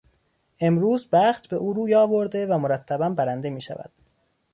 امروز 0.59 1.07
بخت 1.11 1.47
به 1.47 1.55
او 1.55 1.73
روی 1.73 1.95
آورده 1.95 2.47
و 2.47 2.57
مرتبا 2.57 3.09
برنده 3.09 3.49
میشود. 3.49 3.91